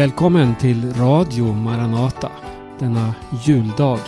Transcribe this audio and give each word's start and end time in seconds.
Välkommen 0.00 0.54
till 0.56 0.92
Radio 0.94 1.52
Maranata 1.52 2.30
denna 2.78 3.14
juldag. 3.46 3.98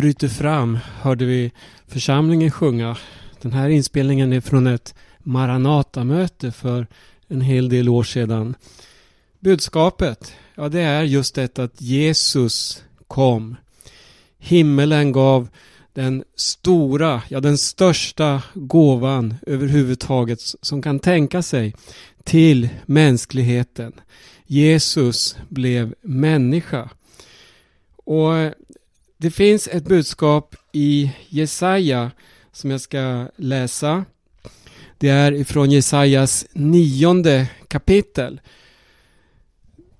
Bryter 0.00 0.28
fram 0.28 0.78
hörde 1.00 1.24
vi 1.24 1.52
församlingen 1.86 2.50
sjunga. 2.50 2.96
Den 3.40 3.52
här 3.52 3.68
inspelningen 3.68 4.32
är 4.32 4.40
från 4.40 4.66
ett 4.66 4.94
Maranata-möte 5.18 6.52
för 6.52 6.86
en 7.28 7.40
hel 7.40 7.68
del 7.68 7.88
år 7.88 8.02
sedan. 8.02 8.54
Budskapet, 9.40 10.32
ja 10.54 10.68
det 10.68 10.80
är 10.80 11.02
just 11.02 11.34
detta 11.34 11.62
att 11.62 11.80
Jesus 11.80 12.84
kom. 13.06 13.56
Himmelen 14.38 15.12
gav 15.12 15.48
den 15.92 16.24
stora, 16.36 17.22
ja 17.28 17.40
den 17.40 17.58
största 17.58 18.42
gåvan 18.54 19.34
överhuvudtaget 19.46 20.40
som 20.40 20.82
kan 20.82 20.98
tänka 20.98 21.42
sig 21.42 21.74
till 22.24 22.68
mänskligheten. 22.86 23.92
Jesus 24.46 25.36
blev 25.48 25.94
människa. 26.02 26.90
Och 28.04 28.54
det 29.22 29.30
finns 29.30 29.68
ett 29.68 29.84
budskap 29.84 30.56
i 30.72 31.12
Jesaja 31.28 32.10
som 32.52 32.70
jag 32.70 32.80
ska 32.80 33.28
läsa. 33.36 34.04
Det 34.98 35.08
är 35.08 35.32
ifrån 35.32 35.70
Jesajas 35.70 36.46
nionde 36.52 37.48
kapitel. 37.68 38.40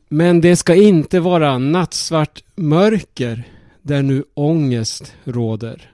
Men 0.09 0.41
det 0.41 0.57
ska 0.57 0.75
inte 0.75 1.21
vara 1.21 1.59
nattsvart 1.59 2.45
mörker 2.55 3.43
där 3.83 4.03
nu 4.03 4.25
ångest 4.35 5.15
råder. 5.25 5.93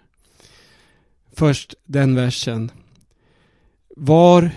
Först 1.34 1.74
den 1.84 2.14
versen. 2.14 2.70
Var 3.96 4.50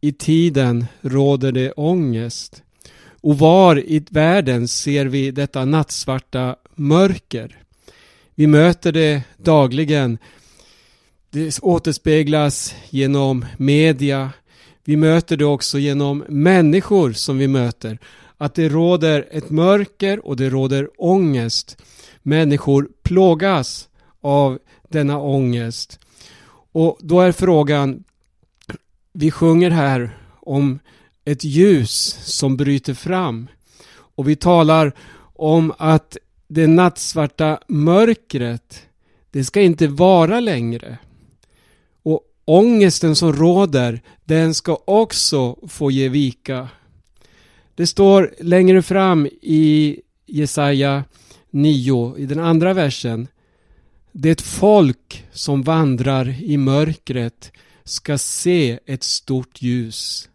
i 0.00 0.12
tiden 0.12 0.86
råder 1.00 1.52
det 1.52 1.72
ångest 1.72 2.62
och 3.20 3.38
var 3.38 3.78
i 3.78 4.04
världen 4.10 4.68
ser 4.68 5.06
vi 5.06 5.30
detta 5.30 5.64
nattsvarta 5.64 6.56
mörker. 6.74 7.62
Vi 8.38 8.46
möter 8.46 8.92
det 8.92 9.22
dagligen. 9.36 10.18
Det 11.30 11.58
återspeglas 11.62 12.74
genom 12.90 13.44
media. 13.56 14.30
Vi 14.84 14.96
möter 14.96 15.36
det 15.36 15.44
också 15.44 15.78
genom 15.78 16.24
människor 16.28 17.12
som 17.12 17.38
vi 17.38 17.48
möter. 17.48 17.98
Att 18.36 18.54
det 18.54 18.68
råder 18.68 19.28
ett 19.30 19.50
mörker 19.50 20.26
och 20.26 20.36
det 20.36 20.50
råder 20.50 20.88
ångest. 20.98 21.82
Människor 22.22 22.88
plågas 23.02 23.88
av 24.20 24.58
denna 24.88 25.18
ångest. 25.18 26.00
Och 26.72 26.98
då 27.00 27.20
är 27.20 27.32
frågan, 27.32 28.04
vi 29.12 29.30
sjunger 29.30 29.70
här 29.70 30.18
om 30.40 30.78
ett 31.24 31.44
ljus 31.44 32.18
som 32.22 32.56
bryter 32.56 32.94
fram. 32.94 33.46
Och 33.88 34.28
vi 34.28 34.36
talar 34.36 34.92
om 35.34 35.72
att 35.78 36.16
det 36.48 36.66
nattsvarta 36.66 37.60
mörkret, 37.66 38.86
det 39.30 39.44
ska 39.44 39.62
inte 39.62 39.86
vara 39.88 40.40
längre. 40.40 40.98
Och 42.02 42.20
ångesten 42.44 43.16
som 43.16 43.32
råder, 43.32 44.00
den 44.24 44.54
ska 44.54 44.78
också 44.84 45.56
få 45.68 45.90
ge 45.90 46.08
vika. 46.08 46.68
Det 47.74 47.86
står 47.86 48.34
längre 48.40 48.82
fram 48.82 49.26
i 49.42 50.00
Jesaja 50.26 51.04
9, 51.50 52.14
i 52.18 52.26
den 52.26 52.40
andra 52.40 52.74
versen. 52.74 53.28
Det 54.12 54.40
folk 54.40 55.24
som 55.32 55.62
vandrar 55.62 56.42
i 56.42 56.56
mörkret 56.56 57.52
ska 57.84 58.18
se 58.18 58.78
ett 58.86 59.02
stort 59.02 59.62
ljus. 59.62 60.28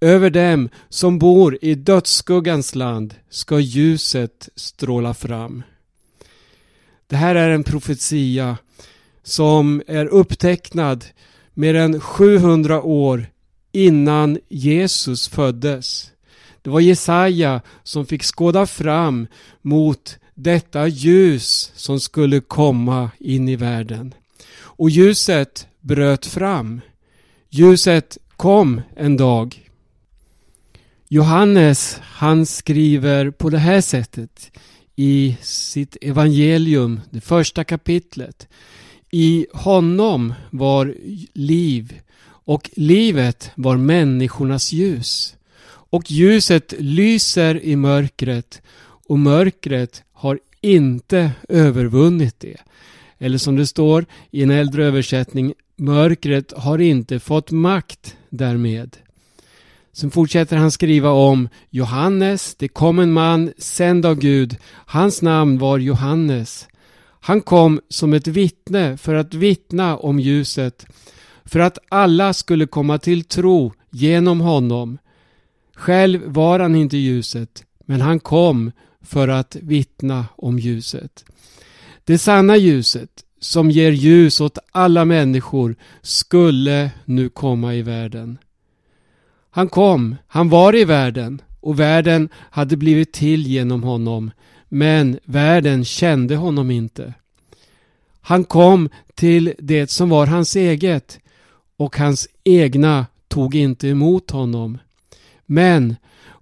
Över 0.00 0.30
dem 0.30 0.68
som 0.88 1.18
bor 1.18 1.58
i 1.62 1.74
dödsskuggans 1.74 2.74
land 2.74 3.14
ska 3.30 3.60
ljuset 3.60 4.48
stråla 4.54 5.14
fram. 5.14 5.62
Det 7.06 7.16
här 7.16 7.34
är 7.34 7.50
en 7.50 7.64
profetia 7.64 8.56
som 9.22 9.82
är 9.86 10.06
upptecknad 10.06 11.04
mer 11.54 11.74
än 11.74 12.00
700 12.00 12.82
år 12.82 13.26
innan 13.72 14.38
Jesus 14.48 15.28
föddes. 15.28 16.10
Det 16.62 16.70
var 16.70 16.80
Jesaja 16.80 17.60
som 17.82 18.06
fick 18.06 18.22
skåda 18.22 18.66
fram 18.66 19.26
mot 19.62 20.18
detta 20.34 20.86
ljus 20.86 21.72
som 21.74 22.00
skulle 22.00 22.40
komma 22.40 23.10
in 23.18 23.48
i 23.48 23.56
världen. 23.56 24.14
Och 24.60 24.90
ljuset 24.90 25.66
bröt 25.80 26.26
fram. 26.26 26.80
Ljuset 27.50 28.18
kom 28.36 28.80
en 28.96 29.16
dag. 29.16 29.67
Johannes 31.10 31.98
han 32.02 32.46
skriver 32.46 33.30
på 33.30 33.50
det 33.50 33.58
här 33.58 33.80
sättet 33.80 34.50
i 34.96 35.36
sitt 35.40 35.96
evangelium, 36.00 37.00
det 37.10 37.20
första 37.20 37.64
kapitlet. 37.64 38.48
I 39.10 39.46
honom 39.52 40.34
var 40.50 40.94
liv 41.32 42.00
och 42.24 42.70
livet 42.72 43.50
var 43.54 43.76
människornas 43.76 44.72
ljus. 44.72 45.36
Och 45.66 46.10
ljuset 46.10 46.74
lyser 46.78 47.64
i 47.64 47.76
mörkret 47.76 48.62
och 48.80 49.18
mörkret 49.18 50.02
har 50.12 50.38
inte 50.60 51.30
övervunnit 51.48 52.40
det. 52.40 52.56
Eller 53.18 53.38
som 53.38 53.56
det 53.56 53.66
står 53.66 54.06
i 54.30 54.42
en 54.42 54.50
äldre 54.50 54.84
översättning, 54.84 55.54
mörkret 55.76 56.52
har 56.56 56.78
inte 56.78 57.20
fått 57.20 57.50
makt 57.50 58.16
därmed. 58.30 58.96
Sen 59.92 60.10
fortsätter 60.10 60.56
han 60.56 60.70
skriva 60.70 61.10
om 61.10 61.48
Johannes, 61.70 62.54
det 62.54 62.68
kom 62.68 62.98
en 62.98 63.12
man 63.12 63.52
sänd 63.58 64.06
av 64.06 64.14
Gud. 64.14 64.56
Hans 64.86 65.22
namn 65.22 65.58
var 65.58 65.78
Johannes. 65.78 66.68
Han 67.20 67.40
kom 67.40 67.80
som 67.88 68.12
ett 68.12 68.26
vittne 68.26 68.96
för 68.96 69.14
att 69.14 69.34
vittna 69.34 69.96
om 69.96 70.20
ljuset, 70.20 70.86
för 71.44 71.60
att 71.60 71.78
alla 71.88 72.32
skulle 72.32 72.66
komma 72.66 72.98
till 72.98 73.24
tro 73.24 73.72
genom 73.90 74.40
honom. 74.40 74.98
Själv 75.74 76.22
var 76.26 76.60
han 76.60 76.74
inte 76.74 76.96
ljuset, 76.96 77.64
men 77.86 78.00
han 78.00 78.20
kom 78.20 78.72
för 79.02 79.28
att 79.28 79.56
vittna 79.60 80.26
om 80.36 80.58
ljuset. 80.58 81.24
Det 82.04 82.18
sanna 82.18 82.56
ljuset, 82.56 83.10
som 83.40 83.70
ger 83.70 83.92
ljus 83.92 84.40
åt 84.40 84.58
alla 84.72 85.04
människor, 85.04 85.76
skulle 86.02 86.90
nu 87.04 87.28
komma 87.28 87.74
i 87.74 87.82
världen. 87.82 88.38
Han 89.50 89.68
kom, 89.68 90.16
han 90.26 90.48
var 90.48 90.76
i 90.76 90.84
världen 90.84 91.42
och 91.60 91.80
världen 91.80 92.28
hade 92.34 92.76
blivit 92.76 93.12
till 93.12 93.46
genom 93.46 93.82
honom. 93.82 94.30
Men 94.68 95.18
världen 95.24 95.84
kände 95.84 96.36
honom 96.36 96.70
inte. 96.70 97.14
Han 98.20 98.44
kom 98.44 98.88
till 99.14 99.54
det 99.58 99.90
som 99.90 100.08
var 100.08 100.26
hans 100.26 100.56
eget 100.56 101.18
och 101.76 101.96
hans 101.96 102.28
egna 102.44 103.06
tog 103.28 103.54
inte 103.54 103.88
emot 103.88 104.30
honom. 104.30 104.78
Men 105.46 105.96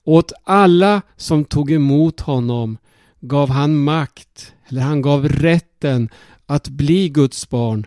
åt 0.04 0.32
alla 0.44 1.02
som 1.16 1.44
tog 1.44 1.72
emot 1.72 2.20
honom 2.20 2.78
gav 3.20 3.50
han 3.50 3.76
makt, 3.76 4.52
eller 4.68 4.82
han 4.82 5.02
gav 5.02 5.28
rätten 5.28 6.08
att 6.46 6.68
bli 6.68 7.08
Guds 7.08 7.50
barn 7.50 7.86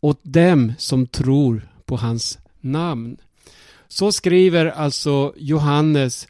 åt 0.00 0.20
dem 0.22 0.72
som 0.78 1.06
tror 1.06 1.68
på 1.84 1.96
hans 1.96 2.38
namn. 2.60 3.16
Så 3.92 4.12
skriver 4.12 4.66
alltså 4.66 5.34
Johannes 5.36 6.28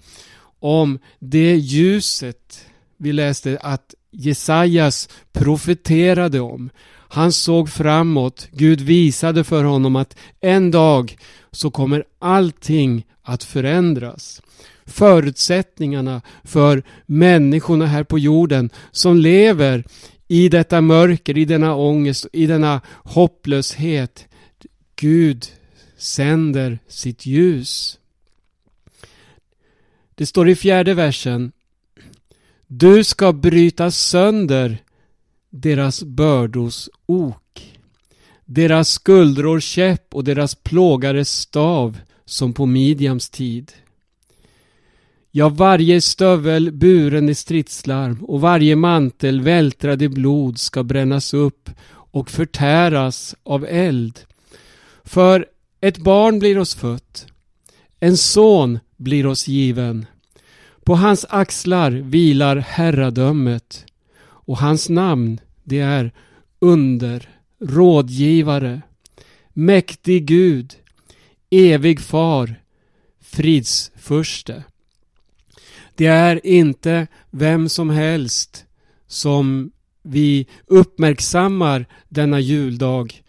om 0.60 0.98
det 1.18 1.56
ljuset 1.56 2.66
vi 2.96 3.12
läste 3.12 3.58
att 3.62 3.94
Jesajas 4.10 5.08
profeterade 5.32 6.40
om. 6.40 6.70
Han 6.88 7.32
såg 7.32 7.70
framåt. 7.70 8.48
Gud 8.52 8.80
visade 8.80 9.44
för 9.44 9.64
honom 9.64 9.96
att 9.96 10.16
en 10.40 10.70
dag 10.70 11.16
så 11.50 11.70
kommer 11.70 12.04
allting 12.18 13.06
att 13.22 13.44
förändras. 13.44 14.42
Förutsättningarna 14.86 16.22
för 16.44 16.82
människorna 17.06 17.86
här 17.86 18.04
på 18.04 18.18
jorden 18.18 18.70
som 18.90 19.16
lever 19.16 19.84
i 20.28 20.48
detta 20.48 20.80
mörker, 20.80 21.38
i 21.38 21.44
denna 21.44 21.74
ångest, 21.74 22.26
i 22.32 22.46
denna 22.46 22.80
hopplöshet. 23.04 24.26
Gud 24.96 25.46
sänder 26.00 26.78
sitt 26.88 27.26
ljus. 27.26 27.98
Det 30.14 30.26
står 30.26 30.48
i 30.48 30.54
fjärde 30.54 30.94
versen 30.94 31.52
Du 32.66 33.04
ska 33.04 33.32
bryta 33.32 33.90
sönder 33.90 34.78
deras 35.50 36.02
bördos 36.02 36.90
ok, 37.06 37.78
deras 38.44 38.88
skuldror 38.90 39.60
käpp 39.60 40.14
och 40.14 40.24
deras 40.24 40.54
plågares 40.54 41.30
stav 41.30 41.98
som 42.24 42.52
på 42.52 42.66
Midjams 42.66 43.30
tid. 43.30 43.72
Ja, 45.30 45.48
varje 45.48 46.00
stövel 46.00 46.72
buren 46.72 47.28
i 47.28 47.34
stridslarm 47.34 48.24
och 48.24 48.40
varje 48.40 48.76
mantel 48.76 49.40
vältrad 49.40 50.02
i 50.02 50.08
blod 50.08 50.58
ska 50.58 50.82
brännas 50.82 51.34
upp 51.34 51.70
och 51.90 52.30
förtäras 52.30 53.34
av 53.42 53.66
eld. 53.68 54.18
För 55.04 55.46
ett 55.80 55.98
barn 55.98 56.38
blir 56.38 56.58
oss 56.58 56.74
fött, 56.74 57.26
en 58.00 58.16
son 58.16 58.78
blir 58.96 59.26
oss 59.26 59.48
given. 59.48 60.06
På 60.84 60.94
hans 60.94 61.26
axlar 61.28 61.90
vilar 61.90 62.56
herradömet 62.56 63.86
och 64.22 64.58
hans 64.58 64.88
namn 64.88 65.40
det 65.64 65.78
är 65.78 66.12
under, 66.58 67.28
rådgivare, 67.60 68.82
mäktig 69.52 70.26
Gud, 70.26 70.74
evig 71.50 72.00
far, 72.00 72.54
fridsförste. 73.20 74.64
Det 75.94 76.06
är 76.06 76.46
inte 76.46 77.06
vem 77.30 77.68
som 77.68 77.90
helst 77.90 78.64
som 79.06 79.72
vi 80.02 80.46
uppmärksammar 80.66 81.86
denna 82.08 82.40
juldag 82.40 83.22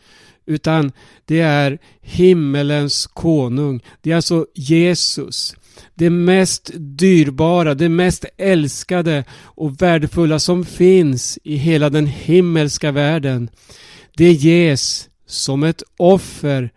utan 0.45 0.91
det 1.25 1.39
är 1.39 1.79
himmelens 2.01 3.07
konung. 3.07 3.83
Det 4.01 4.11
är 4.11 4.15
alltså 4.15 4.45
Jesus. 4.55 5.55
Det 5.93 6.09
mest 6.09 6.71
dyrbara, 6.75 7.73
det 7.73 7.89
mest 7.89 8.25
älskade 8.37 9.23
och 9.31 9.81
värdefulla 9.81 10.39
som 10.39 10.65
finns 10.65 11.39
i 11.43 11.55
hela 11.55 11.89
den 11.89 12.07
himmelska 12.07 12.91
världen. 12.91 13.49
Det 14.17 14.31
ges 14.31 15.09
som 15.25 15.63
ett 15.63 15.83
offer 15.97 16.69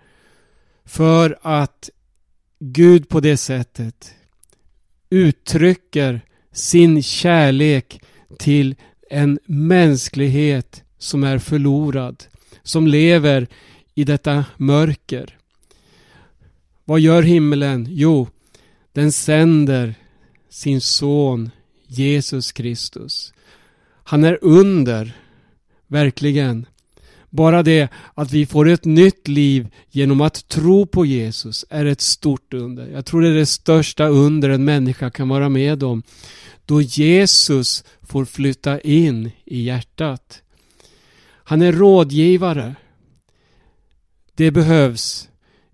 för 0.85 1.39
att 1.43 1.91
Gud 2.59 3.09
på 3.09 3.21
det 3.21 3.37
sättet 3.37 4.15
uttrycker 5.11 6.21
sin 6.53 7.03
kärlek 7.03 8.01
till 8.39 8.77
en 9.11 9.39
mänsklighet 9.47 10.83
som 10.99 11.25
är 11.25 11.39
förlorad, 11.39 12.25
som 12.65 12.87
lever 12.87 13.47
i 13.95 14.05
detta 14.05 14.45
mörker. 14.57 15.39
Vad 16.85 17.01
gör 17.01 17.23
himlen? 17.23 17.87
Jo, 17.91 18.29
den 18.93 19.13
sänder 19.13 19.95
sin 20.49 20.81
son 20.81 21.51
Jesus 21.87 22.53
Kristus. 22.53 23.33
Han 24.05 24.25
är 24.25 24.39
under, 24.43 25.17
verkligen. 25.87 26.67
Bara 27.31 27.63
det 27.63 27.89
att 28.15 28.33
vi 28.33 28.47
får 28.47 28.69
ett 28.69 28.85
nytt 28.85 29.29
liv 29.29 29.69
genom 29.91 30.21
att 30.21 30.49
tro 30.49 30.87
på 30.87 31.07
Jesus 31.07 31.65
är 31.71 31.85
ett 31.85 32.01
stort 32.01 32.55
under. 32.55 32.89
Jag 32.89 33.07
tror 33.07 33.23
det 33.23 33.29
är 33.29 33.35
det 33.35 33.47
största 33.47 34.09
under 34.09 34.49
en 34.49 34.65
människa 34.65 35.11
kan 35.11 35.29
vara 35.29 35.49
med 35.49 35.83
om. 35.83 36.03
Då 36.67 36.83
Jesus 36.83 37.85
får 38.03 38.25
flytta 38.25 38.81
in 38.81 39.31
i 39.45 39.63
hjärtat. 39.63 40.43
Han 41.45 41.63
är 41.63 41.73
rådgivare. 41.73 42.75
Det 44.35 44.51
behövs. 44.51 45.29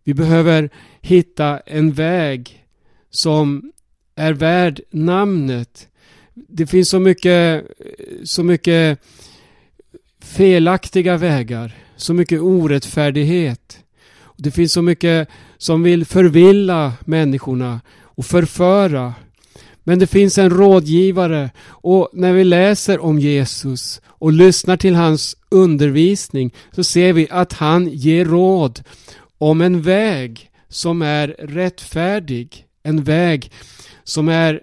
Vi 0.05 0.15
behöver 0.15 0.71
hitta 1.01 1.61
en 1.61 1.93
väg 1.93 2.65
som 3.11 3.73
är 4.15 4.33
värd 4.33 4.81
namnet. 4.91 5.89
Det 6.35 6.67
finns 6.67 6.89
så 6.89 6.99
mycket, 6.99 7.67
så 8.25 8.43
mycket 8.43 8.99
felaktiga 10.21 11.17
vägar, 11.17 11.75
så 11.97 12.15
mycket 12.15 12.41
orättfärdighet. 12.41 13.79
Det 14.37 14.51
finns 14.51 14.73
så 14.73 14.83
mycket 14.83 15.29
som 15.59 15.83
vill 15.83 16.05
förvilla 16.05 16.93
människorna 17.05 17.81
och 18.03 18.27
förföra. 18.27 19.15
Men 19.91 19.99
det 19.99 20.07
finns 20.07 20.39
en 20.39 20.51
rådgivare 20.51 21.51
och 21.67 22.09
när 22.13 22.33
vi 22.33 22.45
läser 22.45 23.01
om 23.01 23.19
Jesus 23.19 24.01
och 24.07 24.33
lyssnar 24.33 24.77
till 24.77 24.95
hans 24.95 25.37
undervisning 25.49 26.55
så 26.73 26.85
ser 26.85 27.13
vi 27.13 27.29
att 27.31 27.53
han 27.53 27.89
ger 27.89 28.25
råd 28.25 28.83
om 29.39 29.61
en 29.61 29.83
väg 29.83 30.51
som 30.69 31.03
är 31.03 31.29
rättfärdig. 31.29 32.67
En 32.83 33.05
väg 33.05 33.53
som 34.05 34.29
är 34.29 34.61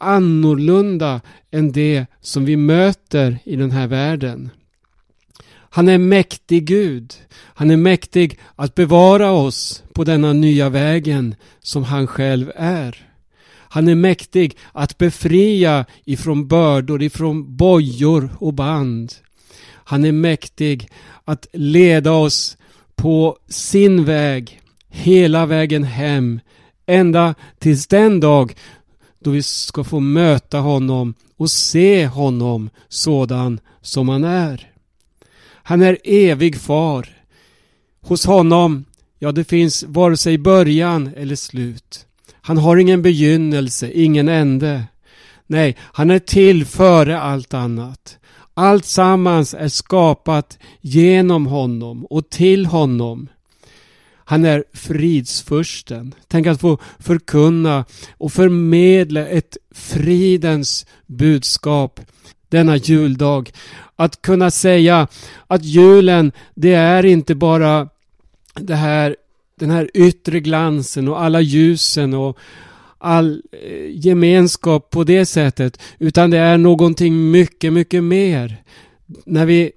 annorlunda 0.00 1.20
än 1.50 1.72
det 1.72 2.06
som 2.20 2.44
vi 2.44 2.56
möter 2.56 3.38
i 3.44 3.56
den 3.56 3.70
här 3.70 3.86
världen. 3.86 4.50
Han 5.70 5.88
är 5.88 5.98
mäktig 5.98 6.64
Gud. 6.64 7.14
Han 7.34 7.70
är 7.70 7.76
mäktig 7.76 8.38
att 8.56 8.74
bevara 8.74 9.30
oss 9.30 9.82
på 9.92 10.04
denna 10.04 10.32
nya 10.32 10.68
vägen 10.68 11.34
som 11.60 11.84
han 11.84 12.06
själv 12.06 12.52
är. 12.56 13.11
Han 13.72 13.88
är 13.88 13.94
mäktig 13.94 14.56
att 14.72 14.98
befria 14.98 15.84
ifrån 16.04 16.48
bördor, 16.48 17.02
ifrån 17.02 17.56
bojor 17.56 18.30
och 18.38 18.54
band. 18.54 19.14
Han 19.64 20.04
är 20.04 20.12
mäktig 20.12 20.88
att 21.24 21.46
leda 21.52 22.12
oss 22.12 22.56
på 22.94 23.38
sin 23.48 24.04
väg 24.04 24.60
hela 24.88 25.46
vägen 25.46 25.84
hem 25.84 26.40
ända 26.86 27.34
tills 27.58 27.86
den 27.86 28.20
dag 28.20 28.54
då 29.18 29.30
vi 29.30 29.42
ska 29.42 29.84
få 29.84 30.00
möta 30.00 30.58
honom 30.58 31.14
och 31.36 31.50
se 31.50 32.06
honom 32.06 32.70
sådan 32.88 33.60
som 33.80 34.08
han 34.08 34.24
är. 34.24 34.72
Han 35.44 35.82
är 35.82 35.98
evig 36.04 36.60
far. 36.60 37.08
Hos 38.00 38.26
honom, 38.26 38.84
ja 39.18 39.32
det 39.32 39.44
finns 39.44 39.82
vare 39.82 40.16
sig 40.16 40.38
början 40.38 41.10
eller 41.16 41.36
slut. 41.36 42.06
Han 42.42 42.58
har 42.58 42.76
ingen 42.76 43.02
begynnelse, 43.02 43.90
ingen 43.90 44.28
ände. 44.28 44.84
Nej, 45.46 45.76
han 45.80 46.10
är 46.10 46.18
till 46.18 46.64
före 46.64 47.20
allt 47.20 47.54
annat. 47.54 48.18
Allt 48.54 48.84
sammans 48.84 49.54
är 49.54 49.68
skapat 49.68 50.58
genom 50.80 51.46
honom 51.46 52.04
och 52.04 52.30
till 52.30 52.66
honom. 52.66 53.28
Han 54.24 54.44
är 54.44 54.64
fridsfursten. 54.72 56.14
Tänk 56.28 56.46
att 56.46 56.60
få 56.60 56.78
förkunna 56.98 57.84
och 58.18 58.32
förmedla 58.32 59.26
ett 59.26 59.56
fridens 59.74 60.86
budskap 61.06 62.00
denna 62.52 62.76
juldag. 62.76 63.50
Att 63.96 64.22
kunna 64.22 64.50
säga 64.50 65.08
att 65.46 65.64
julen, 65.64 66.32
det 66.54 66.74
är 66.74 67.04
inte 67.04 67.34
bara 67.34 67.88
det 68.54 68.74
här, 68.74 69.16
den 69.62 69.70
här 69.70 69.90
yttre 69.94 70.40
glansen 70.40 71.08
och 71.08 71.22
alla 71.22 71.40
ljusen 71.40 72.14
och 72.14 72.38
all 72.98 73.42
eh, 73.52 74.06
gemenskap 74.06 74.90
på 74.90 75.04
det 75.04 75.26
sättet. 75.26 75.80
Utan 75.98 76.30
det 76.30 76.38
är 76.38 76.58
någonting 76.58 77.30
mycket, 77.30 77.72
mycket 77.72 78.04
mer. 78.04 78.62
När 79.24 79.46
vi 79.46 79.72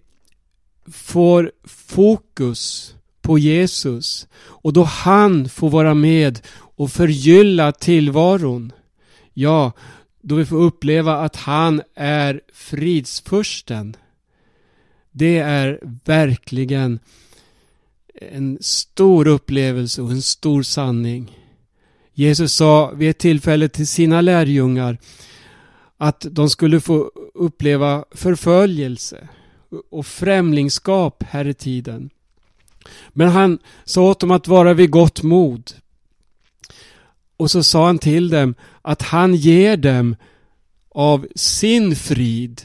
får 0.92 1.51
fokus 1.63 2.96
på 3.22 3.39
Jesus 3.39 4.27
och 4.38 4.74
då 4.74 4.84
han 4.84 5.50
får 5.50 5.70
vara 5.70 5.94
med 5.94 6.39
och 6.56 6.92
förgylla 6.92 7.72
tillvaron. 7.72 8.72
Ja, 9.34 9.72
då 10.22 10.36
vi 10.36 10.46
får 10.46 10.62
uppleva 10.62 11.15
att 11.15 11.36
han 11.36 11.82
är 11.96 12.42
fridsfursten. 12.54 13.96
Det 15.12 15.38
är 15.38 15.80
verkligen 16.06 17.00
en 18.22 18.57
stor 18.62 19.27
upplevelse 19.27 20.01
och 20.01 20.12
en 20.12 20.22
stor 20.22 20.63
sanning. 20.63 21.38
Jesus 22.13 22.53
sa 22.53 22.91
vid 22.91 23.10
ett 23.10 23.17
tillfälle 23.17 23.69
till 23.69 23.88
sina 23.88 24.22
lärjungar 24.22 24.98
att 25.98 26.25
de 26.31 26.50
skulle 26.50 26.81
få 26.81 27.12
uppleva 27.34 28.05
förföljelse 28.12 29.27
och 29.89 30.05
främlingskap 30.05 31.24
här 31.24 31.48
i 31.48 31.53
tiden. 31.53 32.10
Men 33.10 33.29
han 33.29 33.60
sa 33.86 34.01
åt 34.01 34.19
dem 34.19 34.31
att 34.31 34.48
vara 34.48 34.74
vid 34.74 34.89
gott 34.89 35.24
mod. 35.24 35.72
Och 37.38 37.51
så 37.51 37.63
sa 37.63 37.86
han 37.86 37.98
till 37.98 38.29
dem 38.29 38.55
att 38.81 39.01
han 39.01 39.36
ger 39.36 39.77
dem 39.77 40.15
av 40.89 41.27
sin 41.36 41.95
frid. 41.95 42.62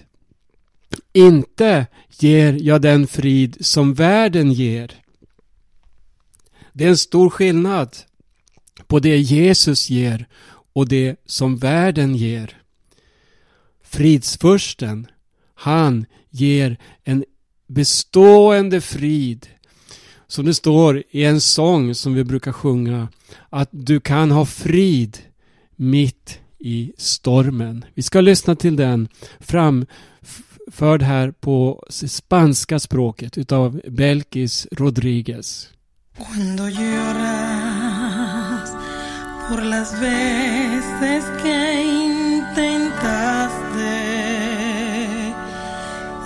Inte 1.12 1.87
ger 2.19 2.52
jag 2.52 2.83
den 2.83 3.07
frid 3.07 3.57
som 3.61 3.95
världen 3.95 4.52
ger. 4.52 5.00
Det 6.73 6.85
är 6.85 6.89
en 6.89 6.97
stor 6.97 7.31
skillnad 7.31 7.97
på 8.87 8.99
det 8.99 9.17
Jesus 9.17 9.91
ger 9.91 10.27
och 10.73 10.89
det 10.89 11.17
som 11.27 11.57
världen 11.57 12.17
ger. 12.17 12.57
Fridsfursten, 13.83 15.07
han 15.55 16.07
ger 16.31 16.77
en 17.05 17.25
bestående 17.67 18.81
frid 18.81 19.47
som 20.27 20.45
det 20.45 20.55
står 20.55 21.03
i 21.11 21.25
en 21.25 21.41
sång 21.41 21.95
som 21.95 22.15
vi 22.15 22.25
brukar 22.25 22.53
sjunga. 22.53 23.09
Att 23.49 23.69
du 23.73 24.00
kan 24.00 24.31
ha 24.31 24.47
frid 24.47 25.19
mitt 25.77 26.41
i 26.59 26.93
stormen. 26.97 27.85
Vi 27.95 28.03
ska 28.03 28.21
lyssna 28.21 28.57
till 28.57 28.77
den 28.77 29.09
framförd 29.41 31.03
här 31.03 31.31
på 31.31 31.85
spanska 31.89 32.79
språket 32.79 33.39
utav 33.39 33.81
Belkis 33.89 34.67
Rodriguez. 34.73 35.69
Cuando 36.19 36.69
lloras 36.69 37.21
por 39.49 39.62
las 39.62 39.99
veces 40.00 41.25
que 41.43 41.83
intentaste 41.83 42.93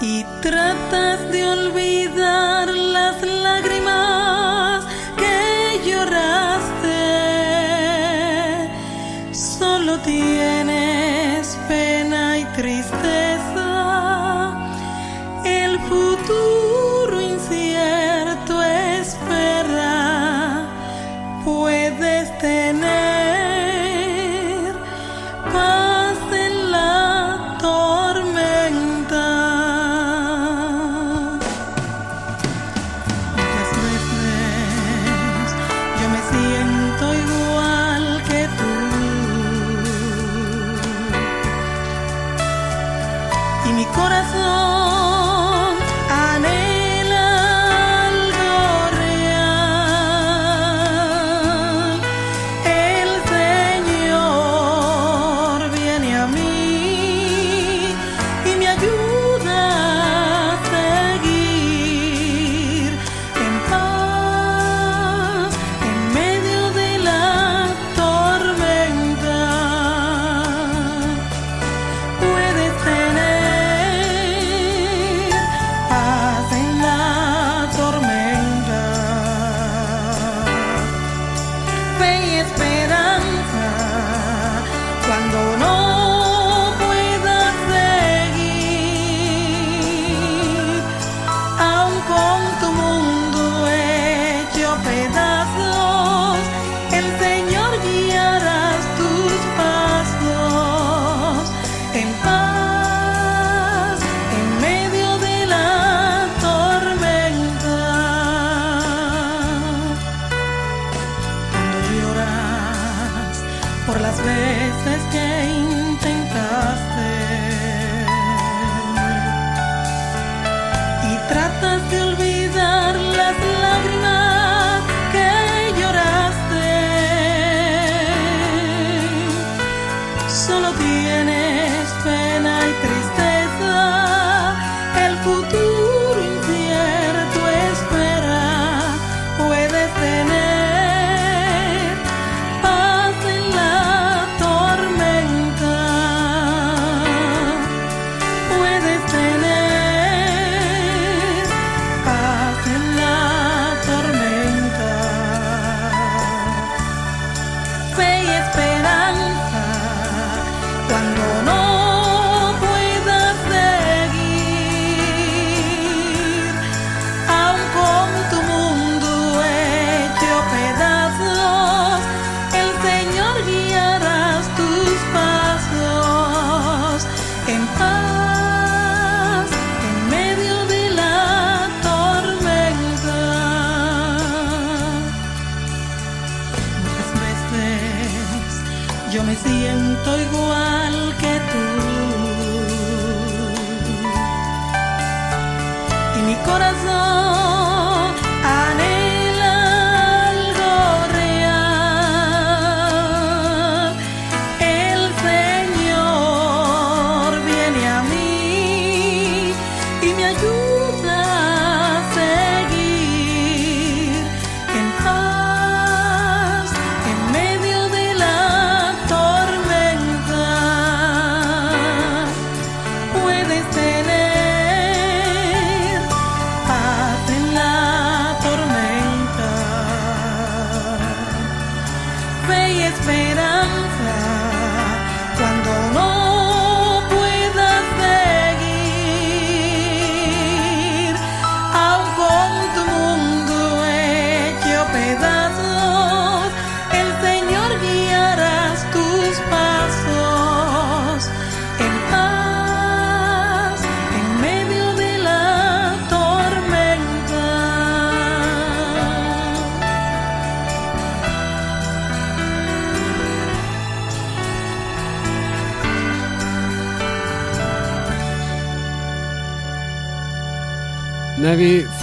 y 0.00 0.24
tratas 0.42 1.30
de 1.30 1.44
olvidar 1.44 2.83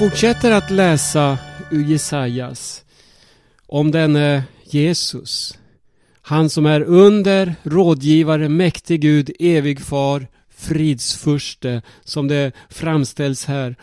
fortsätter 0.02 0.52
att 0.52 0.72
läsa 0.72 1.38
ur 1.72 1.86
Jesajas 1.86 2.84
om 3.68 3.92
denne 3.92 4.44
Jesus, 4.64 5.58
han 6.22 6.50
som 6.50 6.66
är 6.66 6.82
under, 6.82 7.56
rådgivare, 7.64 8.50
mäktig 8.50 9.02
Gud, 9.02 9.32
evig 9.40 9.82
far, 9.82 10.28
fridsfurste, 10.50 11.82
som 12.04 12.28
det 12.28 12.52
framställs 12.70 13.46
här, 13.46 13.76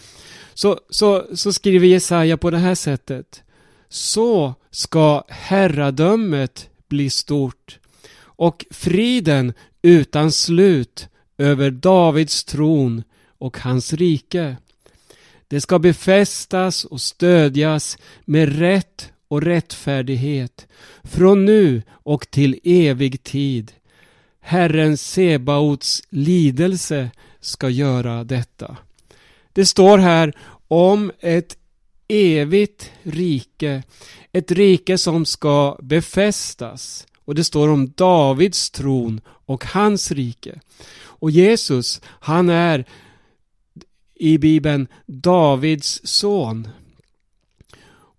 så, 0.54 0.81
så, 0.90 1.26
så 1.35 1.52
skriver 1.52 1.87
Jesaja 1.87 2.37
på 2.37 2.50
det 2.50 2.59
här 2.59 2.74
sättet. 2.74 3.42
Så 3.88 4.54
ska 4.70 5.24
herradömet 5.28 6.68
bli 6.88 7.11
stort 7.11 7.78
och 8.20 8.66
friden 8.70 9.52
utan 9.83 10.33
slut 10.33 11.09
över 11.38 11.70
Davids 11.70 12.44
tron 12.44 13.02
och 13.38 13.59
hans 13.59 13.92
rike. 13.92 14.57
Det 15.48 15.61
ska 15.61 15.78
befästas 15.78 16.84
och 16.84 17.00
stödjas 17.00 17.98
med 18.24 18.58
rätt 18.58 19.12
och 19.28 19.42
rättfärdighet 19.42 20.66
från 21.02 21.44
nu 21.44 21.82
och 21.90 22.30
till 22.30 22.61
evig 22.64 23.22
tid. 23.22 23.72
Herren 24.40 24.96
Sebaots 24.96 26.02
lidelse 26.08 27.11
ska 27.40 27.68
göra 27.68 28.24
detta. 28.24 28.76
Det 29.52 29.66
står 29.66 29.98
här 29.98 30.32
om 30.68 31.12
ett 31.20 31.56
evigt 32.08 32.90
rike, 33.02 33.82
ett 34.32 34.50
rike 34.50 34.98
som 34.98 35.24
ska 35.24 35.78
befästas. 35.82 37.06
Och 37.24 37.34
det 37.34 37.44
står 37.44 37.68
om 37.68 37.92
Davids 37.96 38.70
tron 38.70 39.20
och 39.26 39.64
hans 39.64 40.12
rike. 40.12 40.61
Och 41.00 41.30
Jesus, 41.30 42.00
han 42.04 42.48
är 42.48 42.84
i 44.18 44.38
Bibeln 44.38 44.87
Davids 45.07 46.00
son. 46.04 46.68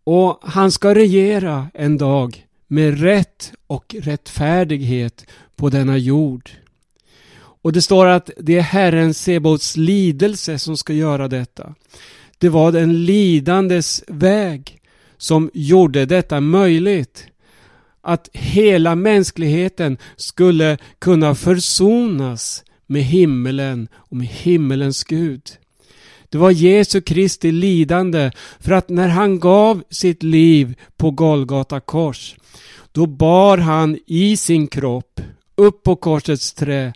Och 0.04 0.40
han 0.42 0.72
ska 0.72 0.96
regera 0.96 1.68
en 1.74 1.98
dag 1.98 2.46
med 2.68 3.02
rätt 3.02 3.54
och 3.68 3.96
rättfärdighet 4.00 5.26
på 5.56 5.70
denna 5.70 5.98
jord. 5.98 6.50
Och 7.62 7.74
det 7.74 7.82
står 7.82 8.06
att 8.06 8.30
det 8.38 8.58
är 8.58 8.62
Herren 8.62 9.14
Sebaots 9.14 9.78
lidelse 9.78 10.60
som 10.60 10.78
ska 10.78 10.94
göra 10.94 11.28
detta. 11.28 11.76
Det 12.38 12.50
var 12.50 12.72
den 12.72 13.06
lidandes 13.06 14.04
väg 14.08 14.82
som 15.18 15.52
gjorde 15.54 16.06
detta 16.06 16.42
möjligt. 16.42 17.28
Att 18.02 18.30
hela 18.34 18.96
mänskligheten 18.96 19.98
skulle 20.16 20.78
kunna 21.00 21.36
försonas 21.36 22.64
med 22.86 23.04
himmelen 23.04 23.88
och 23.94 24.18
med 24.18 24.28
himmelens 24.28 25.04
Gud. 25.04 25.42
Det 26.30 26.38
var 26.38 26.52
Jesu 26.52 27.02
Kristi 27.02 27.52
lidande 27.52 28.32
för 28.60 28.72
att 28.72 28.90
när 28.90 29.08
han 29.08 29.40
gav 29.40 29.84
sitt 29.90 30.24
liv 30.24 30.76
på 30.98 31.12
Golgata 31.12 31.80
kors 31.80 32.36
då 32.92 33.06
bar 33.06 33.58
han 33.58 33.98
i 34.08 34.38
sin 34.38 34.68
kropp 34.68 35.22
upp 35.56 35.84
på 35.84 35.96
korsets 35.96 36.54
trä 36.54 36.94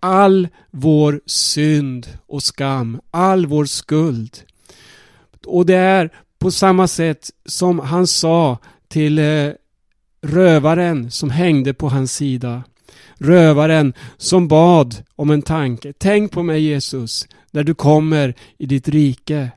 all 0.00 0.48
vår 0.70 1.20
synd 1.26 2.18
och 2.26 2.42
skam, 2.42 3.00
all 3.10 3.46
vår 3.46 3.64
skuld. 3.64 4.38
Och 5.46 5.66
det 5.66 5.74
är 5.76 6.10
på 6.38 6.50
samma 6.50 6.88
sätt 6.88 7.30
som 7.44 7.78
han 7.78 8.06
sa 8.06 8.58
till 8.88 9.18
eh, 9.18 9.50
rövaren 10.22 11.10
som 11.10 11.30
hängde 11.30 11.74
på 11.74 11.88
hans 11.88 12.12
sida. 12.12 12.62
Rövaren 13.18 13.94
som 14.16 14.48
bad 14.48 14.96
om 15.16 15.30
en 15.30 15.42
tanke. 15.42 15.92
Tänk 15.98 16.32
på 16.32 16.42
mig 16.42 16.60
Jesus 16.60 17.28
när 17.50 17.64
du 17.64 17.74
kommer 17.74 18.34
i 18.58 18.66
ditt 18.66 18.88
rike. 18.88 19.50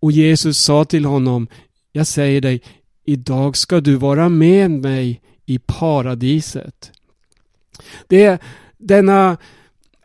Och 0.00 0.12
Jesus 0.12 0.58
sa 0.58 0.84
till 0.84 1.04
honom, 1.04 1.48
jag 1.92 2.06
säger 2.06 2.40
dig, 2.40 2.62
idag 3.04 3.56
ska 3.56 3.80
du 3.80 3.96
vara 3.96 4.28
med 4.28 4.70
mig 4.70 5.20
i 5.46 5.58
paradiset. 5.58 6.92
Det 8.08 8.24
är 8.24 8.38
denna 8.78 9.36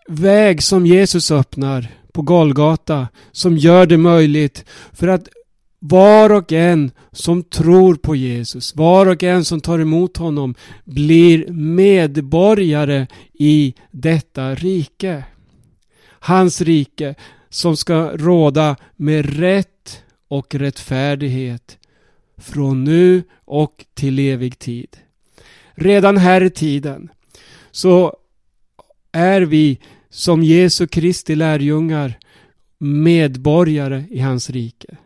väg 0.07 0.63
som 0.63 0.85
Jesus 0.85 1.31
öppnar 1.31 1.87
på 2.11 2.21
Golgata 2.21 3.07
som 3.31 3.57
gör 3.57 3.85
det 3.85 3.97
möjligt 3.97 4.65
för 4.93 5.07
att 5.07 5.27
var 5.87 6.29
och 6.31 6.51
en 6.51 6.91
som 7.11 7.43
tror 7.43 7.95
på 7.95 8.15
Jesus, 8.15 8.75
var 8.75 9.05
och 9.05 9.23
en 9.23 9.45
som 9.45 9.61
tar 9.61 9.79
emot 9.79 10.17
honom 10.17 10.55
blir 10.83 11.47
medborgare 11.51 13.07
i 13.33 13.73
detta 13.91 14.55
rike. 14.55 15.23
Hans 16.19 16.61
rike 16.61 17.15
som 17.49 17.77
ska 17.77 18.17
råda 18.17 18.75
med 18.95 19.39
rätt 19.39 20.03
och 20.27 20.55
rättfärdighet 20.55 21.77
från 22.37 22.83
nu 22.83 23.23
och 23.45 23.85
till 23.93 24.19
evig 24.19 24.59
tid. 24.59 24.97
Redan 25.75 26.17
här 26.17 26.43
i 26.43 26.49
tiden 26.49 27.09
så 27.71 28.15
är 29.11 29.41
vi 29.41 29.79
som 30.09 30.43
Jesu 30.43 30.87
Kristi 30.87 31.35
lärjungar 31.35 32.19
medborgare 32.77 34.03
i 34.09 34.19
hans 34.19 34.49
rike. 34.49 34.97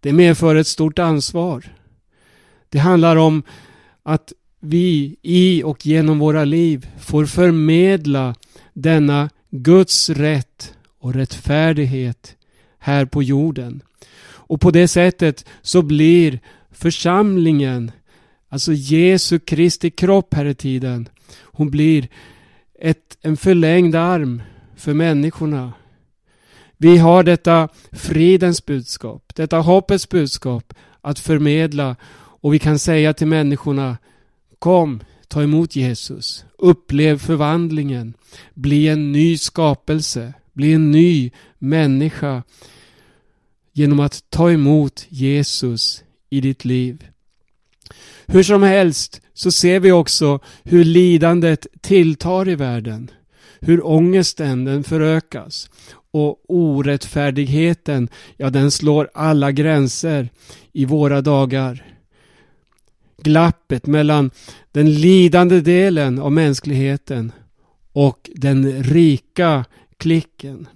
Det 0.00 0.12
medför 0.12 0.56
ett 0.56 0.66
stort 0.66 0.98
ansvar. 0.98 1.64
Det 2.68 2.78
handlar 2.78 3.16
om 3.16 3.42
att 4.02 4.32
vi 4.60 5.16
i 5.22 5.62
och 5.62 5.86
genom 5.86 6.18
våra 6.18 6.44
liv 6.44 6.88
får 6.98 7.26
förmedla 7.26 8.34
denna 8.72 9.30
Guds 9.50 10.10
rätt 10.10 10.74
och 10.98 11.14
rättfärdighet 11.14 12.36
här 12.78 13.04
på 13.04 13.22
jorden. 13.22 13.82
Och 14.48 14.60
på 14.60 14.70
det 14.70 14.88
sättet 14.88 15.44
så 15.62 15.82
blir 15.82 16.40
församlingen, 16.70 17.90
alltså 18.48 18.72
Jesu 18.72 19.38
Kristi 19.38 19.90
kropp 19.90 20.34
här 20.34 20.44
i 20.44 20.54
tiden, 20.54 21.08
hon 21.42 21.70
blir 21.70 22.08
ett, 22.80 23.18
en 23.22 23.36
förlängd 23.36 23.94
arm 23.94 24.42
för 24.76 24.94
människorna. 24.94 25.72
Vi 26.78 26.96
har 26.96 27.22
detta 27.22 27.68
fridens 27.92 28.66
budskap, 28.66 29.34
detta 29.34 29.58
hoppets 29.58 30.08
budskap 30.08 30.74
att 31.00 31.18
förmedla 31.18 31.96
och 32.40 32.54
vi 32.54 32.58
kan 32.58 32.78
säga 32.78 33.12
till 33.12 33.26
människorna 33.26 33.98
Kom, 34.58 35.00
ta 35.28 35.42
emot 35.42 35.76
Jesus, 35.76 36.44
upplev 36.58 37.18
förvandlingen, 37.18 38.14
bli 38.54 38.88
en 38.88 39.12
ny 39.12 39.38
skapelse, 39.38 40.34
bli 40.52 40.72
en 40.72 40.90
ny 40.90 41.30
människa 41.58 42.42
genom 43.72 44.00
att 44.00 44.24
ta 44.30 44.50
emot 44.50 45.06
Jesus 45.08 46.04
i 46.30 46.40
ditt 46.40 46.64
liv. 46.64 47.06
Hur 48.26 48.42
som 48.42 48.62
helst 48.62 49.20
så 49.34 49.50
ser 49.50 49.80
vi 49.80 49.92
också 49.92 50.40
hur 50.64 50.84
lidandet 50.84 51.66
tilltar 51.80 52.48
i 52.48 52.54
världen. 52.54 53.10
Hur 53.60 53.86
ångesten 53.86 54.64
den 54.64 54.84
förökas. 54.84 55.70
Och 56.10 56.44
orättfärdigheten, 56.48 58.08
ja 58.36 58.50
den 58.50 58.70
slår 58.70 59.10
alla 59.14 59.52
gränser 59.52 60.28
i 60.72 60.84
våra 60.84 61.20
dagar. 61.20 61.84
Glappet 63.22 63.86
mellan 63.86 64.30
den 64.72 64.92
lidande 64.92 65.60
delen 65.60 66.18
av 66.18 66.32
mänskligheten 66.32 67.32
och 67.92 68.30
den 68.34 68.82
rika 68.82 69.64
klicken. 69.96 70.68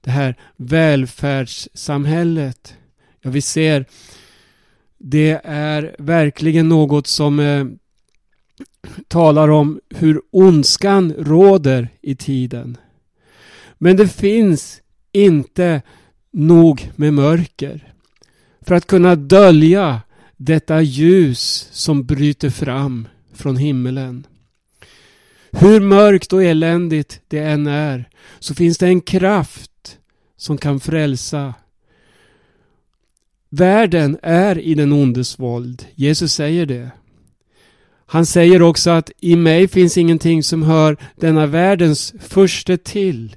Det 0.00 0.10
här 0.10 0.36
välfärdssamhället. 0.56 2.74
Ja, 3.20 3.30
vi 3.30 3.40
ser 3.40 3.84
det 4.98 5.40
är 5.44 5.96
verkligen 5.98 6.68
något 6.68 7.06
som 7.06 7.40
eh, 7.40 7.66
talar 9.08 9.50
om 9.50 9.80
hur 9.88 10.22
ondskan 10.30 11.12
råder 11.12 11.88
i 12.00 12.14
tiden. 12.14 12.76
Men 13.78 13.96
det 13.96 14.08
finns 14.08 14.80
inte 15.12 15.82
nog 16.32 16.90
med 16.96 17.14
mörker 17.14 17.92
för 18.60 18.74
att 18.74 18.86
kunna 18.86 19.16
dölja 19.16 20.00
detta 20.36 20.82
ljus 20.82 21.68
som 21.72 22.04
bryter 22.04 22.50
fram 22.50 23.08
från 23.34 23.56
himmelen. 23.56 24.26
Hur 25.50 25.80
mörkt 25.80 26.32
och 26.32 26.44
eländigt 26.44 27.20
det 27.28 27.38
än 27.38 27.66
är 27.66 28.08
så 28.38 28.54
finns 28.54 28.78
det 28.78 28.86
en 28.86 29.00
kraft 29.00 29.98
som 30.36 30.58
kan 30.58 30.80
frälsa. 30.80 31.54
Världen 33.48 34.18
är 34.22 34.58
i 34.58 34.74
den 34.74 34.92
ondes 34.92 35.38
våld. 35.38 35.86
Jesus 35.94 36.32
säger 36.32 36.66
det. 36.66 36.90
Han 38.06 38.26
säger 38.26 38.62
också 38.62 38.90
att 38.90 39.10
i 39.20 39.36
mig 39.36 39.68
finns 39.68 39.98
ingenting 39.98 40.42
som 40.42 40.62
hör 40.62 40.96
denna 41.16 41.46
världens 41.46 42.14
första 42.20 42.76
till. 42.76 43.36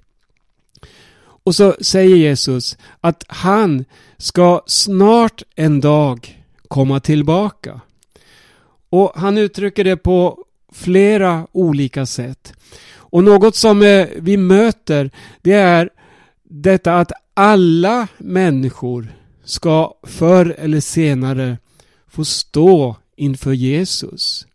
Och 1.43 1.55
så 1.55 1.75
säger 1.81 2.15
Jesus 2.15 2.77
att 3.01 3.23
han 3.27 3.85
ska 4.17 4.61
snart 4.65 5.43
en 5.55 5.81
dag 5.81 6.43
komma 6.67 6.99
tillbaka. 6.99 7.81
Och 8.89 9.11
han 9.15 9.37
uttrycker 9.37 9.83
det 9.83 9.97
på 9.97 10.45
flera 10.71 11.47
olika 11.51 12.05
sätt. 12.05 12.53
Och 12.95 13.23
något 13.23 13.55
som 13.55 13.81
eh, 13.81 14.07
vi 14.17 14.37
möter 14.37 15.11
det 15.41 15.53
är 15.53 15.89
detta 16.43 16.99
att 16.99 17.11
alla 17.33 18.07
människor 18.17 19.07
ska 19.43 19.93
förr 20.03 20.55
eller 20.57 20.79
senare 20.79 21.57
få 22.07 22.25
stå 22.25 22.95
inför 23.15 23.53
Jesus. 23.53 24.47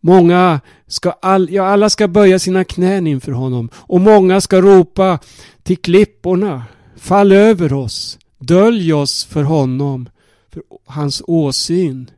Många 0.00 0.60
ska, 0.86 1.10
all, 1.10 1.50
ja, 1.50 1.66
alla 1.66 1.90
ska 1.90 2.08
böja 2.08 2.38
sina 2.38 2.64
knän 2.64 3.06
inför 3.06 3.32
honom 3.32 3.70
och 3.74 4.00
många 4.00 4.40
ska 4.40 4.60
ropa 4.60 5.18
till 5.64 5.76
klipporna. 5.76 6.64
Fall 6.96 7.32
över 7.32 7.72
oss, 7.72 8.18
dölj 8.38 8.92
oss 8.92 9.24
för 9.24 9.42
honom, 9.42 10.08
för 10.52 10.62
hans 10.86 11.22
åsyn. 11.26 12.10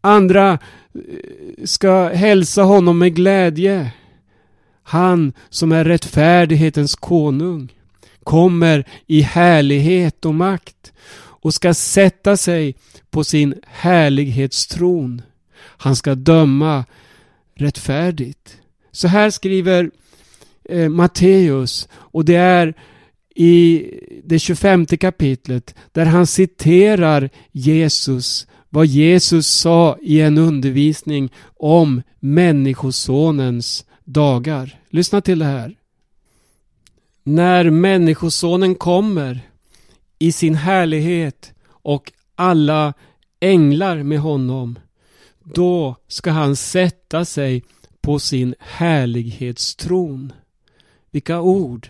Andra 0.00 0.52
eh, 0.52 1.64
ska 1.64 2.08
hälsa 2.08 2.62
honom 2.62 2.98
med 2.98 3.14
glädje. 3.14 3.92
Han 4.82 5.32
som 5.48 5.72
är 5.72 5.84
rättfärdighetens 5.84 6.94
konung 6.94 7.72
kommer 8.24 8.84
i 9.06 9.20
härlighet 9.20 10.24
och 10.24 10.34
makt 10.34 10.92
och 11.42 11.54
ska 11.54 11.74
sätta 11.74 12.36
sig 12.36 12.74
på 13.10 13.24
sin 13.24 13.54
härlighetstron. 13.66 15.22
Han 15.56 15.96
ska 15.96 16.14
döma 16.14 16.84
rättfärdigt. 17.54 18.56
Så 18.92 19.08
här 19.08 19.30
skriver 19.30 19.90
eh, 20.70 20.88
Matteus 20.88 21.88
och 21.92 22.24
det 22.24 22.34
är 22.36 22.74
i 23.34 23.86
det 24.24 24.38
25 24.38 24.86
kapitlet 24.86 25.74
där 25.92 26.06
han 26.06 26.26
citerar 26.26 27.30
Jesus 27.52 28.46
vad 28.68 28.86
Jesus 28.86 29.46
sa 29.46 29.98
i 30.02 30.20
en 30.20 30.38
undervisning 30.38 31.32
om 31.56 32.02
Människosonens 32.20 33.84
dagar. 34.04 34.80
Lyssna 34.90 35.20
till 35.20 35.38
det 35.38 35.44
här. 35.44 35.74
När 37.24 37.70
Människosonen 37.70 38.74
kommer 38.74 39.40
i 40.18 40.32
sin 40.32 40.54
härlighet 40.54 41.52
och 41.68 42.12
alla 42.34 42.94
änglar 43.40 44.02
med 44.02 44.20
honom 44.20 44.78
då 45.54 45.96
ska 46.08 46.30
han 46.30 46.56
sätta 46.56 47.24
sig 47.24 47.64
på 48.00 48.18
sin 48.18 48.54
härlighetstron. 48.58 50.32
Vilka 51.10 51.40
ord! 51.40 51.88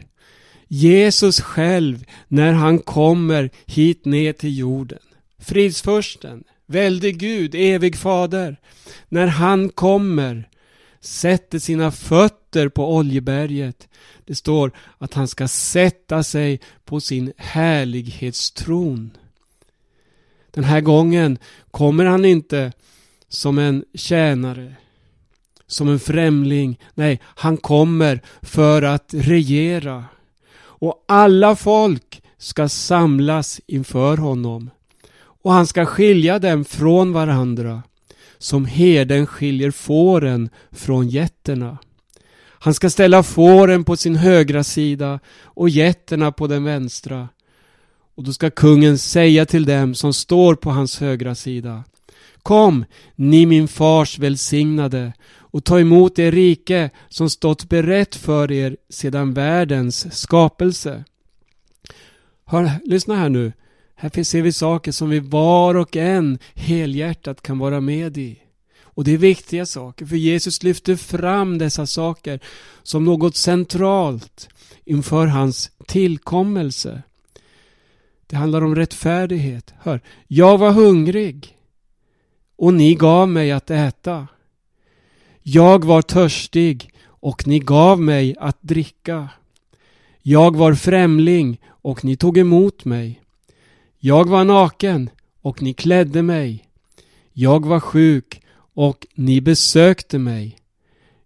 Jesus 0.68 1.40
själv 1.40 2.04
när 2.28 2.52
han 2.52 2.78
kommer 2.78 3.50
hit 3.66 4.04
ner 4.04 4.32
till 4.32 4.58
jorden. 4.58 4.98
Fridsförsten, 5.38 6.44
väldig 6.66 7.18
Gud, 7.18 7.54
evig 7.54 7.96
fader. 7.96 8.56
När 9.08 9.26
han 9.26 9.68
kommer 9.68 10.48
sätter 11.00 11.58
sina 11.58 11.90
fötter 11.90 12.68
på 12.68 12.94
Oljeberget. 12.94 13.88
Det 14.24 14.34
står 14.34 14.72
att 14.98 15.14
han 15.14 15.28
ska 15.28 15.48
sätta 15.48 16.22
sig 16.22 16.60
på 16.84 17.00
sin 17.00 17.32
härlighetstron. 17.36 19.10
Den 20.50 20.64
här 20.64 20.80
gången 20.80 21.38
kommer 21.70 22.04
han 22.04 22.24
inte 22.24 22.72
som 23.28 23.58
en 23.58 23.84
tjänare, 23.94 24.74
som 25.70 25.88
en 25.88 26.00
främling. 26.00 26.78
Nej, 26.94 27.20
han 27.24 27.56
kommer 27.56 28.20
för 28.42 28.82
att 28.82 29.14
regera. 29.14 30.04
Och 30.62 31.04
alla 31.08 31.56
folk 31.56 32.22
ska 32.38 32.68
samlas 32.68 33.60
inför 33.66 34.16
honom. 34.16 34.70
Och 35.42 35.52
han 35.52 35.66
ska 35.66 35.86
skilja 35.86 36.38
dem 36.38 36.64
från 36.64 37.12
varandra 37.12 37.82
som 38.38 38.64
herden 38.64 39.26
skiljer 39.26 39.70
fåren 39.70 40.50
från 40.70 41.08
getterna. 41.08 41.78
Han 42.62 42.74
ska 42.74 42.90
ställa 42.90 43.22
fåren 43.22 43.84
på 43.84 43.96
sin 43.96 44.16
högra 44.16 44.64
sida 44.64 45.20
och 45.42 45.68
getterna 45.68 46.32
på 46.32 46.46
den 46.46 46.64
vänstra. 46.64 47.28
Och 48.14 48.24
då 48.24 48.32
ska 48.32 48.50
kungen 48.50 48.98
säga 48.98 49.46
till 49.46 49.64
dem 49.64 49.94
som 49.94 50.12
står 50.12 50.54
på 50.54 50.70
hans 50.70 51.00
högra 51.00 51.34
sida. 51.34 51.84
Kom, 52.42 52.84
ni 53.16 53.46
min 53.46 53.68
fars 53.68 54.18
välsignade 54.18 55.12
och 55.50 55.64
ta 55.64 55.80
emot 55.80 56.16
det 56.16 56.30
rike 56.30 56.90
som 57.08 57.30
stått 57.30 57.68
berett 57.68 58.16
för 58.16 58.52
er 58.52 58.76
sedan 58.88 59.34
världens 59.34 60.20
skapelse. 60.20 61.04
Hör, 62.44 62.70
lyssna 62.84 63.16
här 63.16 63.28
nu. 63.28 63.52
Här 63.94 64.22
ser 64.22 64.42
vi 64.42 64.52
saker 64.52 64.92
som 64.92 65.10
vi 65.10 65.20
var 65.20 65.74
och 65.74 65.96
en 65.96 66.38
helhjärtat 66.54 67.42
kan 67.42 67.58
vara 67.58 67.80
med 67.80 68.18
i. 68.18 68.38
Och 68.82 69.04
det 69.04 69.12
är 69.12 69.18
viktiga 69.18 69.66
saker, 69.66 70.06
för 70.06 70.16
Jesus 70.16 70.62
lyfter 70.62 70.96
fram 70.96 71.58
dessa 71.58 71.86
saker 71.86 72.40
som 72.82 73.04
något 73.04 73.36
centralt 73.36 74.48
inför 74.84 75.26
hans 75.26 75.70
tillkommelse. 75.86 77.02
Det 78.26 78.36
handlar 78.36 78.64
om 78.64 78.74
rättfärdighet. 78.74 79.74
Hör, 79.78 80.00
jag 80.26 80.58
var 80.58 80.72
hungrig 80.72 81.56
och 82.56 82.74
ni 82.74 82.94
gav 82.94 83.28
mig 83.28 83.52
att 83.52 83.70
äta. 83.70 84.28
Jag 85.42 85.84
var 85.84 86.02
törstig 86.02 86.92
och 87.02 87.46
ni 87.46 87.58
gav 87.58 88.00
mig 88.00 88.36
att 88.38 88.58
dricka. 88.60 89.28
Jag 90.22 90.56
var 90.56 90.74
främling 90.74 91.60
och 91.66 92.04
ni 92.04 92.16
tog 92.16 92.38
emot 92.38 92.84
mig. 92.84 93.20
Jag 93.98 94.28
var 94.28 94.44
naken 94.44 95.10
och 95.40 95.62
ni 95.62 95.72
klädde 95.72 96.22
mig. 96.22 96.64
Jag 97.32 97.66
var 97.66 97.80
sjuk 97.80 98.42
och 98.74 99.06
ni 99.14 99.40
besökte 99.40 100.18
mig. 100.18 100.58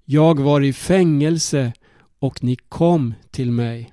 Jag 0.05 0.41
var 0.41 0.61
i 0.61 0.73
fängelse 0.73 1.73
och 2.19 2.45
ni 2.45 2.57
kom 2.57 3.15
till 3.31 3.51
mig. 3.51 3.93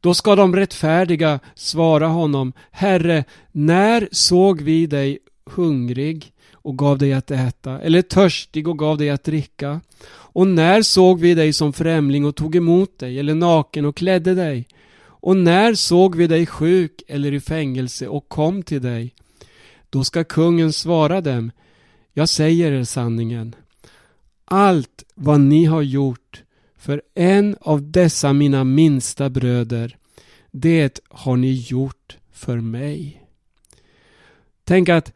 Då 0.00 0.14
ska 0.14 0.36
de 0.36 0.56
rättfärdiga 0.56 1.40
svara 1.54 2.06
honom 2.06 2.52
Herre, 2.70 3.24
när 3.52 4.08
såg 4.12 4.60
vi 4.60 4.86
dig 4.86 5.18
hungrig 5.46 6.32
och 6.66 6.78
gav 6.78 6.98
dig 6.98 7.12
att 7.12 7.30
äta 7.30 7.80
eller 7.80 8.02
törstig 8.02 8.68
och 8.68 8.78
gav 8.78 8.98
dig 8.98 9.10
att 9.10 9.24
dricka? 9.24 9.80
Och 10.08 10.46
när 10.46 10.82
såg 10.82 11.20
vi 11.20 11.34
dig 11.34 11.52
som 11.52 11.72
främling 11.72 12.24
och 12.24 12.36
tog 12.36 12.56
emot 12.56 12.98
dig 12.98 13.18
eller 13.18 13.34
naken 13.34 13.84
och 13.84 13.96
klädde 13.96 14.34
dig? 14.34 14.68
Och 14.98 15.36
när 15.36 15.74
såg 15.74 16.16
vi 16.16 16.26
dig 16.26 16.46
sjuk 16.46 17.02
eller 17.08 17.32
i 17.32 17.40
fängelse 17.40 18.08
och 18.08 18.28
kom 18.28 18.62
till 18.62 18.82
dig? 18.82 19.14
Då 19.90 20.04
ska 20.04 20.24
kungen 20.24 20.72
svara 20.72 21.20
dem 21.20 21.50
Jag 22.12 22.28
säger 22.28 22.72
er 22.72 22.84
sanningen. 22.84 23.54
Allt 24.44 25.04
vad 25.14 25.40
ni 25.40 25.64
har 25.64 25.82
gjort 25.82 26.42
för 26.76 27.02
en 27.14 27.56
av 27.60 27.90
dessa 27.90 28.32
mina 28.32 28.64
minsta 28.64 29.30
bröder, 29.30 29.96
det 30.50 31.00
har 31.08 31.36
ni 31.36 31.52
gjort 31.52 32.16
för 32.32 32.60
mig. 32.60 33.22
Tänk 34.64 34.88
att 34.88 35.12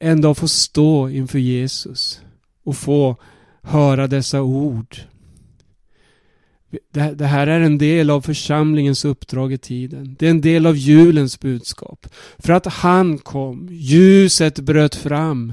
en 0.00 0.20
dag 0.20 0.36
få 0.36 0.48
stå 0.48 1.08
inför 1.08 1.38
Jesus 1.38 2.20
och 2.64 2.76
få 2.76 3.16
höra 3.62 4.06
dessa 4.06 4.42
ord. 4.42 4.96
Det, 6.90 7.26
här 7.26 7.46
är 7.46 7.60
en 7.60 7.78
del 7.78 8.10
av 8.10 8.20
församlingens 8.20 9.04
uppdrag 9.04 9.52
i 9.52 9.58
tiden. 9.58 10.16
Det 10.18 10.26
är 10.26 10.30
en 10.30 10.40
del 10.40 10.66
av 10.66 10.76
julens 10.76 11.40
budskap. 11.40 12.06
För 12.38 12.52
att 12.52 12.66
han 12.66 13.18
kom, 13.18 13.68
ljuset 13.70 14.58
bröt 14.58 14.94
fram 14.94 15.52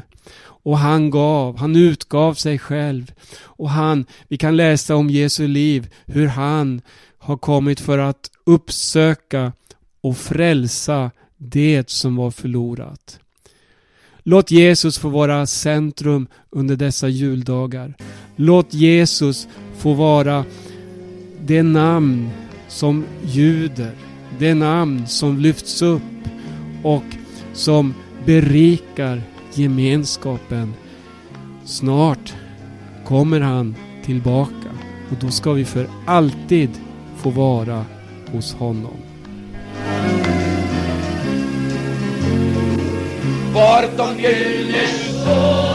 och 0.64 0.78
han 0.78 1.10
gav, 1.10 1.58
han 1.58 1.76
utgav 1.76 2.34
sig 2.34 2.60
själv. 2.60 3.12
Och 3.40 3.70
han, 3.70 4.06
vi 4.28 4.38
kan 4.38 4.58
läsa 4.58 4.96
om 4.96 5.10
Jesu 5.10 5.48
liv, 5.48 5.90
hur 6.06 6.28
han 6.28 6.82
har 7.18 7.38
kommit 7.38 7.80
för 7.80 7.98
att 7.98 8.32
uppsöka 8.46 9.54
och 10.02 10.18
frälsa 10.18 11.12
det 11.38 11.90
som 11.90 12.16
var 12.16 12.32
förlorat. 12.32 13.21
Låt 14.24 14.52
Jesus 14.52 14.98
få 14.98 15.10
vara 15.10 15.46
centrum 15.46 16.28
under 16.50 16.76
dessa 16.76 17.08
juldagar. 17.08 17.94
Låt 18.36 18.74
Jesus 18.74 19.48
få 19.78 19.94
vara 19.94 20.46
det 21.46 21.64
namn 21.64 22.30
som 22.68 23.06
ljuder, 23.24 23.92
det 24.40 24.54
namn 24.54 25.08
som 25.08 25.40
lyfts 25.40 25.82
upp 25.82 26.02
och 26.84 27.04
som 27.54 27.94
berikar 28.26 29.22
gemenskapen. 29.54 30.74
Snart 31.66 32.34
kommer 33.06 33.42
han 33.42 33.76
tillbaka 34.06 34.72
och 35.12 35.18
då 35.22 35.32
ska 35.32 35.54
vi 35.54 35.66
för 35.66 35.88
alltid 36.06 36.70
få 37.18 37.30
vara 37.30 37.86
hos 38.32 38.54
honom. 38.54 39.11
Vart 43.54 43.98
de 43.98 44.04
Du 44.22 44.64
lyssnar 44.72 45.71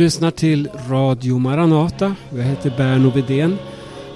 lyssnar 0.00 0.30
till 0.30 0.68
Radio 0.88 1.38
Maranata. 1.38 2.14
Jag 2.36 2.42
heter 2.42 2.72
Berno 2.76 3.10
Vedén. 3.10 3.58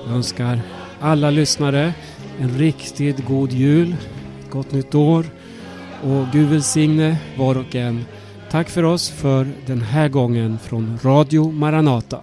Jag 0.07 0.17
önskar 0.17 0.61
alla 1.01 1.31
lyssnare 1.31 1.95
en 2.41 2.59
riktigt 2.59 3.27
god 3.27 3.53
jul, 3.53 3.97
ett 4.41 4.51
gott 4.51 4.73
nytt 4.73 4.95
år 4.95 5.25
och 6.03 6.27
Gud 6.33 6.49
välsigne 6.49 7.17
var 7.39 7.59
och 7.59 7.75
en. 7.75 8.05
Tack 8.51 8.69
för 8.69 8.83
oss 8.83 9.11
för 9.11 9.49
den 9.67 9.81
här 9.81 10.09
gången 10.09 10.59
från 10.59 10.99
Radio 11.03 11.51
Maranata. 11.53 12.21